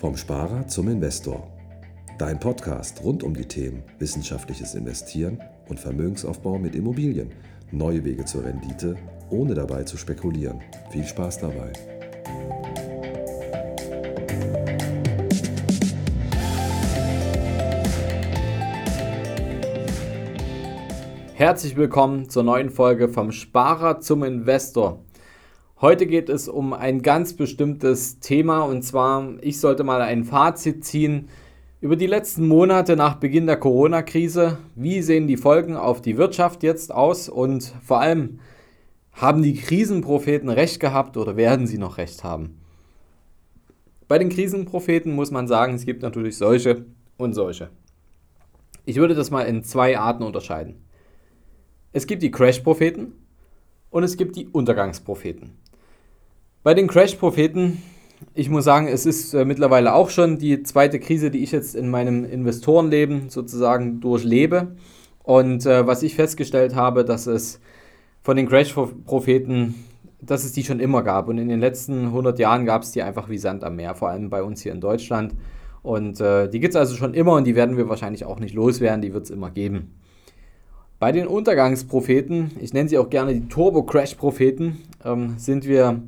[0.00, 1.46] Vom Sparer zum Investor.
[2.16, 5.38] Dein Podcast rund um die Themen wissenschaftliches Investieren
[5.68, 7.32] und Vermögensaufbau mit Immobilien.
[7.70, 8.96] Neue Wege zur Rendite,
[9.28, 10.62] ohne dabei zu spekulieren.
[10.90, 11.74] Viel Spaß dabei.
[21.34, 25.04] Herzlich willkommen zur neuen Folge vom Sparer zum Investor.
[25.82, 30.84] Heute geht es um ein ganz bestimmtes Thema und zwar, ich sollte mal ein Fazit
[30.84, 31.30] ziehen
[31.80, 34.58] über die letzten Monate nach Beginn der Corona-Krise.
[34.74, 38.40] Wie sehen die Folgen auf die Wirtschaft jetzt aus und vor allem,
[39.12, 42.60] haben die Krisenpropheten recht gehabt oder werden sie noch recht haben?
[44.06, 46.84] Bei den Krisenpropheten muss man sagen, es gibt natürlich solche
[47.16, 47.70] und solche.
[48.84, 50.84] Ich würde das mal in zwei Arten unterscheiden.
[51.94, 53.14] Es gibt die Crash-Propheten
[53.88, 55.52] und es gibt die Untergangspropheten.
[56.62, 57.82] Bei den Crash-Propheten,
[58.34, 61.74] ich muss sagen, es ist äh, mittlerweile auch schon die zweite Krise, die ich jetzt
[61.74, 64.76] in meinem Investorenleben sozusagen durchlebe.
[65.22, 67.60] Und äh, was ich festgestellt habe, dass es
[68.20, 69.74] von den Crash-Propheten,
[70.20, 71.28] dass es die schon immer gab.
[71.28, 74.10] Und in den letzten 100 Jahren gab es die einfach wie Sand am Meer, vor
[74.10, 75.34] allem bei uns hier in Deutschland.
[75.82, 78.54] Und äh, die gibt es also schon immer und die werden wir wahrscheinlich auch nicht
[78.54, 79.94] loswerden, die wird es immer geben.
[80.98, 86.02] Bei den Untergangspropheten, ich nenne sie auch gerne die Turbo-Crash-Propheten, ähm, sind wir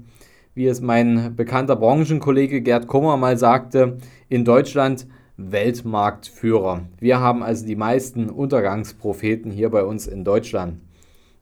[0.55, 6.83] wie es mein bekannter Branchenkollege Gerd Kummer mal sagte, in Deutschland Weltmarktführer.
[7.00, 10.78] Wir haben also die meisten Untergangspropheten hier bei uns in Deutschland.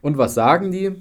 [0.01, 0.93] Und was sagen die?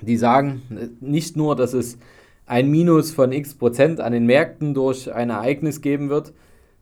[0.00, 0.62] Die sagen
[1.00, 1.98] nicht nur, dass es
[2.46, 6.32] ein Minus von x Prozent an den Märkten durch ein Ereignis geben wird,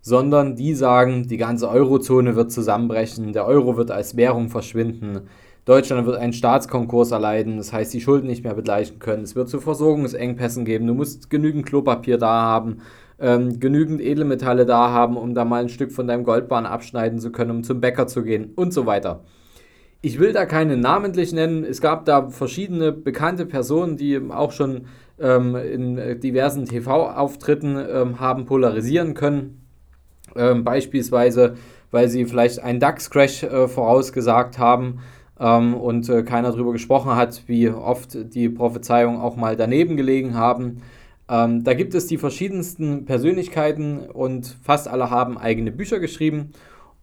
[0.01, 5.23] sondern die sagen, die ganze Eurozone wird zusammenbrechen, der Euro wird als Währung verschwinden,
[5.65, 9.23] Deutschland wird einen Staatskonkurs erleiden, das heißt, die Schulden nicht mehr begleichen können.
[9.23, 10.87] Es wird zu Versorgungsengpässen geben.
[10.87, 12.83] Du musst genügend Klopapier da haben,
[13.19, 17.33] ähm, genügend Edelmetalle da haben, um da mal ein Stück von deinem Goldbahn abschneiden zu
[17.33, 19.25] können, um zum Bäcker zu gehen und so weiter.
[20.03, 21.65] Ich will da keine namentlich nennen.
[21.65, 24.83] Es gab da verschiedene bekannte Personen, die auch schon
[25.19, 29.63] ähm, in diversen TV-Auftritten ähm, haben polarisieren können.
[30.37, 31.55] Ähm, beispielsweise,
[31.91, 34.99] weil sie vielleicht einen DAX-Crash äh, vorausgesagt haben
[35.39, 40.35] ähm, und äh, keiner darüber gesprochen hat, wie oft die Prophezeiungen auch mal daneben gelegen
[40.35, 40.83] haben.
[41.29, 46.51] Ähm, da gibt es die verschiedensten Persönlichkeiten und fast alle haben eigene Bücher geschrieben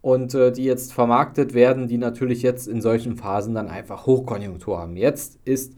[0.00, 4.78] und äh, die jetzt vermarktet werden, die natürlich jetzt in solchen Phasen dann einfach Hochkonjunktur
[4.78, 4.96] haben.
[4.96, 5.74] Jetzt ist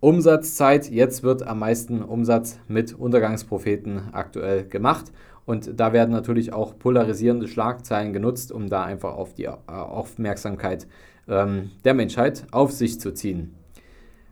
[0.00, 5.12] Umsatzzeit, jetzt wird am meisten Umsatz mit Untergangspropheten aktuell gemacht.
[5.44, 10.86] Und da werden natürlich auch polarisierende Schlagzeilen genutzt, um da einfach auf die äh, Aufmerksamkeit
[11.28, 13.54] ähm, der Menschheit auf sich zu ziehen.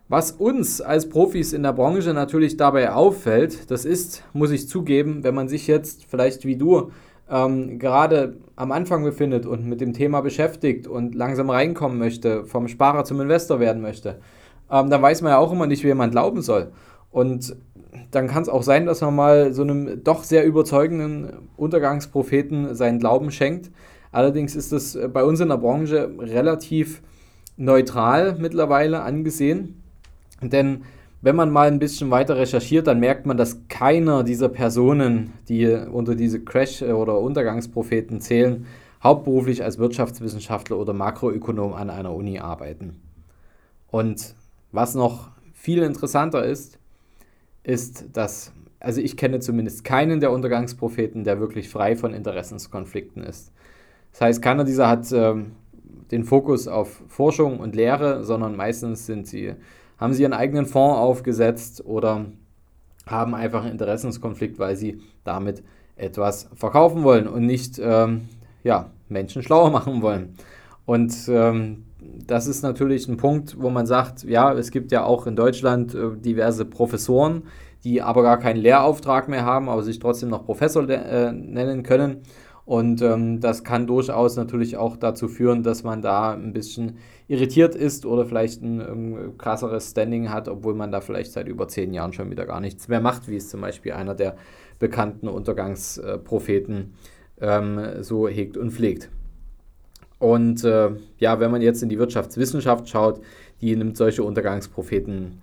[0.09, 5.23] Was uns als Profis in der Branche natürlich dabei auffällt, das ist, muss ich zugeben,
[5.23, 6.93] wenn man sich jetzt vielleicht wie du
[7.31, 12.69] ähm, gerade am Anfang befindet und mit dem Thema beschäftigt und langsam reinkommen möchte, vom
[12.69, 14.19] Sparer zum Investor werden möchte,
[14.71, 16.73] ähm, dann weiß man ja auch immer nicht, wie man glauben soll.
[17.11, 17.57] Und
[18.11, 22.99] dann kann es auch sein, dass man mal so einem doch sehr überzeugenden Untergangspropheten seinen
[22.99, 23.71] Glauben schenkt.
[24.13, 27.03] Allerdings ist es äh, bei uns in der Branche relativ
[27.57, 29.83] neutral mittlerweile angesehen.
[30.41, 30.83] Denn
[31.21, 35.67] wenn man mal ein bisschen weiter recherchiert, dann merkt man, dass keiner dieser Personen, die
[35.67, 38.67] unter diese Crash- oder Untergangspropheten zählen,
[39.03, 43.01] hauptberuflich als Wirtschaftswissenschaftler oder Makroökonom an einer Uni arbeiten.
[43.89, 44.35] Und
[44.73, 46.79] was noch viel interessanter ist,
[47.63, 53.53] ist, dass, also ich kenne zumindest keinen der Untergangspropheten, der wirklich frei von Interessenskonflikten ist.
[54.13, 55.53] Das heißt, keiner dieser hat ähm,
[56.11, 59.55] den Fokus auf Forschung und Lehre, sondern meistens sind sie,
[59.99, 62.27] haben sie ihren eigenen Fonds aufgesetzt oder
[63.07, 65.63] haben einfach einen Interessenskonflikt, weil sie damit
[65.97, 68.29] etwas verkaufen wollen und nicht ähm,
[68.65, 70.35] ja, Menschen schlauer machen wollen.
[70.87, 71.85] Und ähm,
[72.27, 75.95] das ist natürlich ein Punkt, wo man sagt, ja, es gibt ja auch in Deutschland
[75.95, 77.45] äh, diverse Professoren,
[77.85, 82.23] die aber gar keinen Lehrauftrag mehr haben, aber sich trotzdem noch Professor äh, nennen können.
[82.65, 87.75] Und ähm, das kann durchaus natürlich auch dazu führen, dass man da ein bisschen irritiert
[87.75, 91.95] ist oder vielleicht ein ähm, krasseres Standing hat, obwohl man da vielleicht seit über zehn
[91.95, 94.37] Jahren schon wieder gar nichts mehr macht, wie es zum Beispiel einer der
[94.79, 96.93] bekannten Untergangspropheten
[97.41, 99.09] ähm, so hegt und pflegt.
[100.19, 103.21] Und äh, ja, wenn man jetzt in die Wirtschaftswissenschaft schaut,
[103.61, 105.41] die nimmt solche Untergangspropheten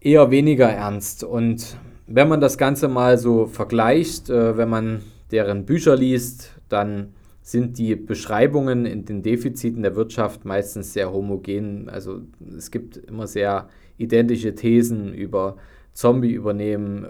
[0.00, 1.24] eher weniger ernst.
[1.24, 1.76] Und
[2.06, 7.78] wenn man das Ganze mal so vergleicht, äh, wenn man deren Bücher liest, dann sind
[7.78, 11.88] die Beschreibungen in den Defiziten der Wirtschaft meistens sehr homogen.
[11.88, 12.20] Also
[12.56, 15.56] es gibt immer sehr identische Thesen über
[15.92, 17.04] Zombie-Unternehmen,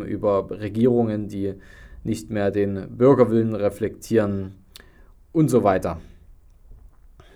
[0.00, 1.54] äh, über Regierungen, die
[2.04, 4.63] nicht mehr den Bürgerwillen reflektieren
[5.34, 6.00] und so weiter.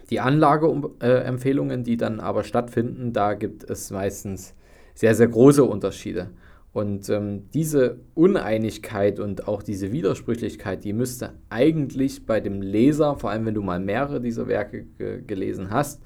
[0.09, 4.55] Die Anlageempfehlungen, die dann aber stattfinden, da gibt es meistens
[4.95, 6.31] sehr, sehr große Unterschiede.
[6.73, 13.31] Und ähm, diese Uneinigkeit und auch diese Widersprüchlichkeit, die müsste eigentlich bei dem Leser, vor
[13.31, 14.87] allem wenn du mal mehrere dieser Werke
[15.27, 16.01] gelesen hast,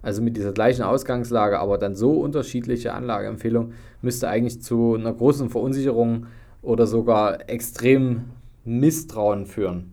[0.00, 5.50] also mit dieser gleichen Ausgangslage, aber dann so unterschiedliche Anlageempfehlungen, müsste eigentlich zu einer großen
[5.50, 6.26] Verunsicherung
[6.62, 8.24] oder sogar extrem
[8.64, 9.92] Misstrauen führen.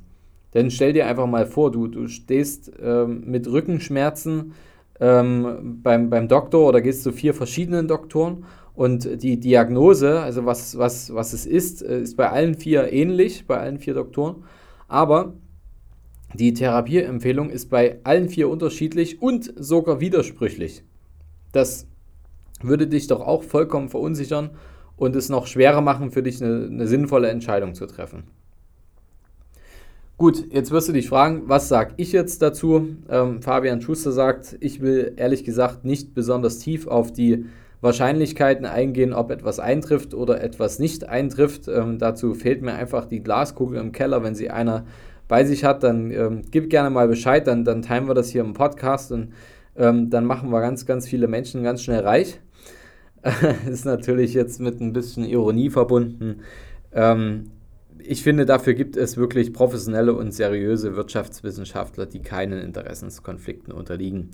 [0.53, 4.53] Denn stell dir einfach mal vor, du, du stehst ähm, mit Rückenschmerzen
[4.99, 10.77] ähm, beim, beim Doktor oder gehst zu vier verschiedenen Doktoren und die Diagnose, also was,
[10.77, 14.43] was, was es ist, äh, ist bei allen vier ähnlich, bei allen vier Doktoren.
[14.87, 15.33] Aber
[16.33, 20.83] die Therapieempfehlung ist bei allen vier unterschiedlich und sogar widersprüchlich.
[21.51, 21.87] Das
[22.61, 24.51] würde dich doch auch vollkommen verunsichern
[24.95, 28.23] und es noch schwerer machen, für dich eine, eine sinnvolle Entscheidung zu treffen.
[30.19, 32.97] Gut, jetzt wirst du dich fragen, was sage ich jetzt dazu?
[33.09, 37.45] Ähm, Fabian Schuster sagt, ich will ehrlich gesagt nicht besonders tief auf die
[37.79, 41.69] Wahrscheinlichkeiten eingehen, ob etwas eintrifft oder etwas nicht eintrifft.
[41.69, 44.21] Ähm, dazu fehlt mir einfach die Glaskugel im Keller.
[44.21, 44.83] Wenn sie einer
[45.29, 48.41] bei sich hat, dann ähm, gib gerne mal Bescheid, dann, dann teilen wir das hier
[48.41, 49.29] im Podcast und
[49.77, 52.41] ähm, dann machen wir ganz, ganz viele Menschen ganz schnell reich.
[53.71, 56.41] ist natürlich jetzt mit ein bisschen Ironie verbunden.
[56.91, 57.51] Ähm,
[58.09, 64.31] ich finde, dafür gibt es wirklich professionelle und seriöse Wirtschaftswissenschaftler, die keinen Interessenskonflikten unterliegen.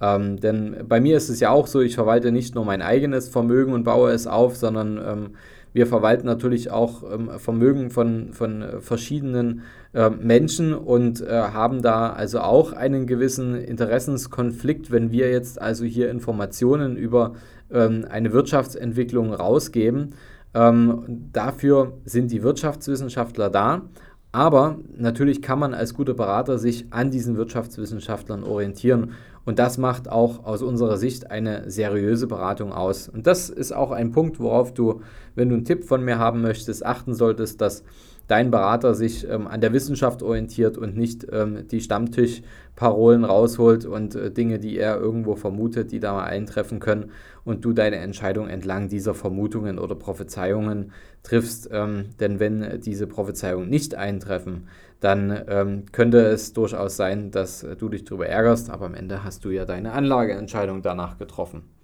[0.00, 3.28] Ähm, denn bei mir ist es ja auch so, ich verwalte nicht nur mein eigenes
[3.28, 5.30] Vermögen und baue es auf, sondern ähm,
[5.72, 9.62] wir verwalten natürlich auch ähm, Vermögen von, von verschiedenen
[9.94, 15.84] äh, Menschen und äh, haben da also auch einen gewissen Interessenskonflikt, wenn wir jetzt also
[15.84, 17.32] hier Informationen über
[17.72, 20.14] ähm, eine Wirtschaftsentwicklung rausgeben
[20.54, 23.82] ähm, dafür sind die Wirtschaftswissenschaftler da.
[24.30, 29.12] Aber natürlich kann man als guter Berater sich an diesen Wirtschaftswissenschaftlern orientieren.
[29.46, 33.08] Und das macht auch aus unserer Sicht eine seriöse Beratung aus.
[33.08, 35.00] Und das ist auch ein Punkt, worauf du,
[35.34, 37.82] wenn du einen Tipp von mir haben möchtest, achten solltest, dass
[38.28, 44.14] dein Berater sich ähm, an der Wissenschaft orientiert und nicht ähm, die Stammtischparolen rausholt und
[44.14, 47.10] äh, Dinge, die er irgendwo vermutet, die da mal eintreffen können
[47.44, 50.92] und du deine Entscheidung entlang dieser Vermutungen oder Prophezeiungen
[51.22, 51.70] triffst.
[51.72, 54.68] Ähm, denn wenn diese Prophezeiungen nicht eintreffen,
[55.00, 59.44] dann ähm, könnte es durchaus sein, dass du dich darüber ärgerst, aber am Ende hast
[59.44, 61.77] du ja deine Anlageentscheidung danach getroffen.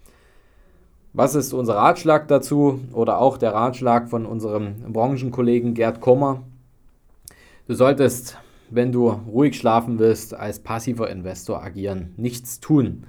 [1.17, 6.43] Was ist unser Ratschlag dazu oder auch der Ratschlag von unserem Branchenkollegen Gerd Kommer?
[7.69, 8.37] Du solltest,
[8.69, 13.05] wenn du ruhig schlafen willst, als passiver Investor agieren, nichts tun.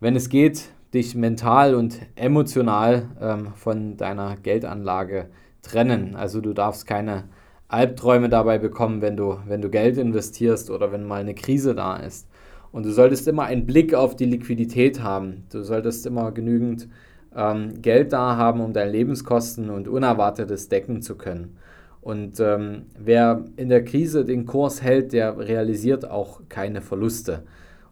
[0.00, 5.28] Wenn es geht, dich mental und emotional ähm, von deiner Geldanlage
[5.60, 6.16] trennen.
[6.16, 7.24] Also du darfst keine
[7.68, 11.96] Albträume dabei bekommen, wenn du, wenn du Geld investierst oder wenn mal eine Krise da
[11.96, 12.28] ist.
[12.72, 15.44] Und du solltest immer einen Blick auf die Liquidität haben.
[15.52, 16.88] Du solltest immer genügend
[17.34, 21.56] ähm, Geld da haben, um deine Lebenskosten und Unerwartetes decken zu können.
[22.00, 27.42] Und ähm, wer in der Krise den Kurs hält, der realisiert auch keine Verluste.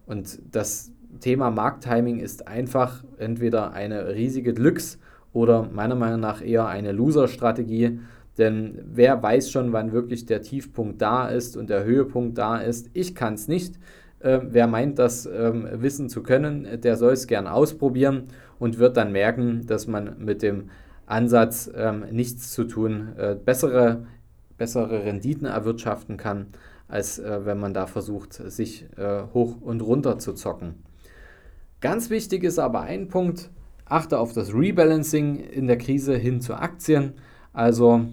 [0.05, 4.97] Und das Thema Markttiming ist einfach entweder eine riesige Glücks-
[5.31, 7.99] oder meiner Meinung nach eher eine Loser-Strategie.
[8.37, 12.89] Denn wer weiß schon, wann wirklich der Tiefpunkt da ist und der Höhepunkt da ist?
[12.93, 13.75] Ich kann es nicht.
[14.19, 18.27] Äh, wer meint, das äh, wissen zu können, der soll es gern ausprobieren
[18.59, 20.69] und wird dann merken, dass man mit dem
[21.05, 24.05] Ansatz ähm, nichts zu tun, äh, bessere,
[24.57, 26.47] bessere Renditen erwirtschaften kann,
[26.87, 30.75] als äh, wenn man da versucht, sich äh, hoch und runter zu zocken.
[31.81, 33.49] Ganz wichtig ist aber ein Punkt,
[33.85, 37.13] achte auf das Rebalancing in der Krise hin zu Aktien.
[37.53, 38.05] Also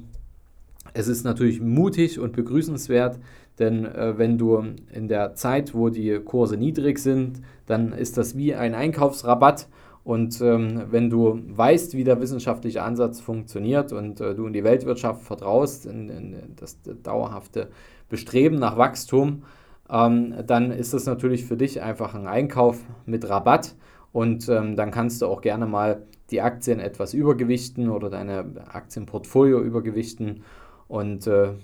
[0.95, 3.19] es ist natürlich mutig und begrüßenswert,
[3.59, 4.63] denn äh, wenn du
[4.93, 9.69] in der Zeit, wo die Kurse niedrig sind, dann ist das wie ein Einkaufsrabatt
[10.07, 14.63] und ähm, wenn du weißt, wie der wissenschaftliche Ansatz funktioniert und äh, du in die
[14.63, 17.71] Weltwirtschaft vertraust, in, in das dauerhafte
[18.09, 19.43] Bestreben nach Wachstum,
[19.91, 23.75] ähm, dann ist das natürlich für dich einfach ein Einkauf mit Rabatt
[24.13, 29.61] und ähm, dann kannst du auch gerne mal die Aktien etwas übergewichten oder deine Aktienportfolio
[29.61, 30.45] übergewichten.
[30.87, 31.55] Und äh,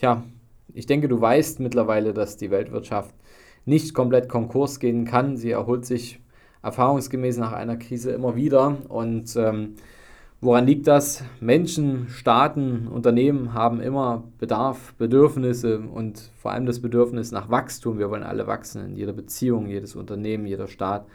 [0.00, 0.22] ja,
[0.72, 3.14] ich denke, du weißt mittlerweile, dass die Weltwirtschaft
[3.66, 5.36] nicht komplett Konkurs gehen kann.
[5.36, 6.21] Sie erholt sich
[6.62, 8.76] erfahrungsgemäß nach einer Krise immer wieder.
[8.88, 9.74] Und ähm,
[10.40, 11.24] woran liegt das?
[11.40, 17.98] Menschen, Staaten, Unternehmen haben immer Bedarf, Bedürfnisse und vor allem das Bedürfnis nach Wachstum.
[17.98, 21.06] Wir wollen alle wachsen in jeder Beziehung, jedes Unternehmen, jeder Staat.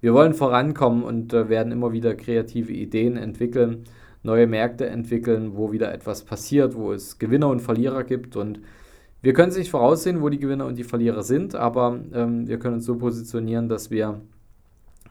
[0.00, 3.84] Wir wollen vorankommen und äh, werden immer wieder kreative Ideen entwickeln,
[4.22, 8.36] neue Märkte entwickeln, wo wieder etwas passiert, wo es Gewinner und Verlierer gibt.
[8.36, 8.60] Und
[9.22, 12.58] wir können es nicht voraussehen, wo die Gewinner und die Verlierer sind, aber ähm, wir
[12.58, 14.20] können uns so positionieren, dass wir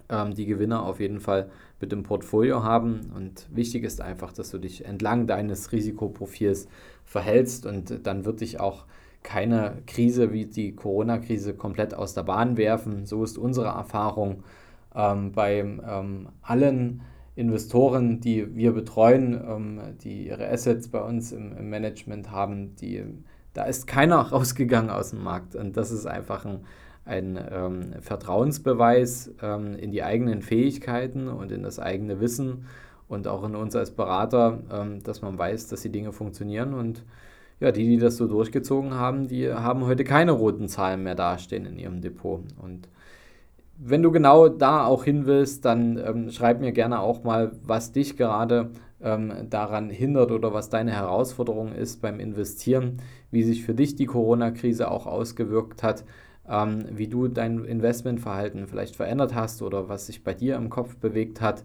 [0.09, 3.11] ähm, die Gewinner auf jeden Fall mit dem Portfolio haben.
[3.15, 6.67] Und wichtig ist einfach, dass du dich entlang deines Risikoprofils
[7.03, 8.85] verhältst und dann wird dich auch
[9.23, 13.05] keine Krise wie die Corona-Krise komplett aus der Bahn werfen.
[13.05, 14.43] So ist unsere Erfahrung
[14.95, 17.01] ähm, bei ähm, allen
[17.35, 23.03] Investoren, die wir betreuen, ähm, die ihre Assets bei uns im, im, Management haben, die,
[23.53, 25.55] da ist keiner rausgegangen aus dem Markt.
[25.55, 26.61] Und das ist einfach ein,
[27.05, 32.65] ein ähm, Vertrauensbeweis ähm, in die eigenen Fähigkeiten und in das eigene Wissen
[33.07, 37.03] und auch in uns als Berater, ähm, dass man weiß, dass die Dinge funktionieren und
[37.59, 41.65] ja, die, die das so durchgezogen haben, die haben heute keine roten Zahlen mehr dastehen
[41.65, 42.41] in ihrem Depot.
[42.61, 42.89] Und
[43.77, 47.91] wenn du genau da auch hin willst, dann ähm, schreib mir gerne auch mal, was
[47.91, 48.71] dich gerade
[49.01, 52.97] ähm, daran hindert oder was deine Herausforderung ist beim Investieren,
[53.31, 56.03] wie sich für dich die Corona-Krise auch ausgewirkt hat,
[56.49, 60.95] ähm, wie du dein Investmentverhalten vielleicht verändert hast oder was sich bei dir im Kopf
[60.97, 61.63] bewegt hat.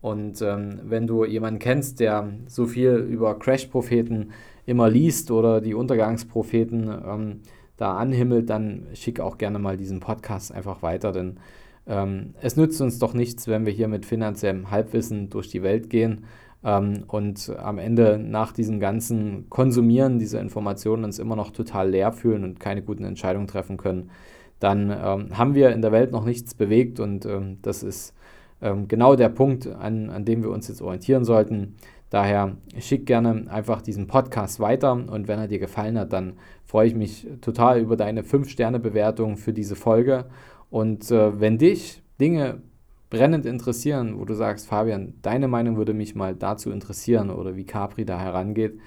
[0.00, 4.30] Und ähm, wenn du jemanden kennst, der so viel über Crash-Propheten
[4.66, 7.40] immer liest oder die Untergangspropheten ähm,
[7.76, 11.38] da anhimmelt, dann schick auch gerne mal diesen Podcast einfach weiter, denn
[11.86, 15.88] ähm, es nützt uns doch nichts, wenn wir hier mit finanziellem Halbwissen durch die Welt
[15.88, 16.24] gehen
[16.66, 22.12] ähm, und am Ende nach diesem ganzen Konsumieren dieser Informationen uns immer noch total leer
[22.12, 24.10] fühlen und keine guten Entscheidungen treffen können.
[24.58, 28.14] Dann ähm, haben wir in der Welt noch nichts bewegt und ähm, das ist
[28.60, 31.76] ähm, genau der Punkt, an, an dem wir uns jetzt orientieren sollten.
[32.10, 36.88] Daher schick gerne einfach diesen Podcast weiter und wenn er dir gefallen hat, dann freue
[36.88, 40.24] ich mich total über deine 5-Sterne-Bewertung für diese Folge.
[40.70, 42.62] Und äh, wenn dich Dinge
[43.10, 47.64] brennend interessieren, wo du sagst, Fabian, deine Meinung würde mich mal dazu interessieren oder wie
[47.64, 48.78] Capri da herangeht,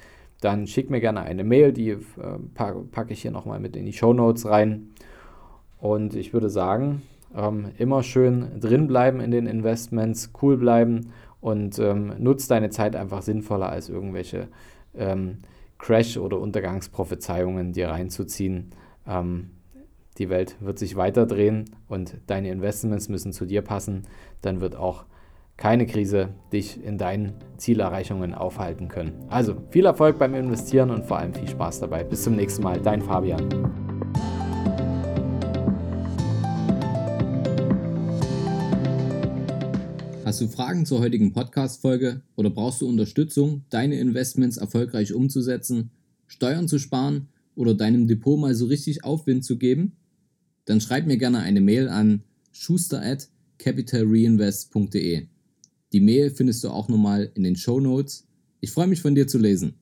[0.41, 1.97] dann schick mir gerne eine Mail, die äh,
[2.53, 4.89] packe ich hier nochmal mit in die Show Notes rein.
[5.77, 7.01] Und ich würde sagen,
[7.35, 11.11] ähm, immer schön drin bleiben in den Investments, cool bleiben
[11.41, 14.47] und ähm, nutzt deine Zeit einfach sinnvoller als irgendwelche
[14.95, 15.39] ähm,
[15.77, 18.71] Crash- oder Untergangsprophezeiungen dir reinzuziehen.
[19.07, 19.51] Ähm,
[20.19, 24.03] die Welt wird sich weiter drehen und deine Investments müssen zu dir passen.
[24.41, 25.05] Dann wird auch
[25.55, 29.13] keine Krise dich in deinen Zielerreichungen aufhalten können.
[29.29, 32.03] Also viel Erfolg beim Investieren und vor allem viel Spaß dabei.
[32.03, 33.47] Bis zum nächsten Mal, dein Fabian.
[40.25, 45.91] Hast du Fragen zur heutigen Podcast-Folge oder brauchst du Unterstützung, deine Investments erfolgreich umzusetzen,
[46.27, 49.93] Steuern zu sparen oder deinem Depot mal so richtig Aufwind zu geben?
[50.65, 55.27] Dann schreib mir gerne eine Mail an schuster at capitalreinvest.de.
[55.91, 58.27] Die Mail findest du auch nochmal in den Show Notes.
[58.59, 59.75] Ich freue mich von dir zu lesen.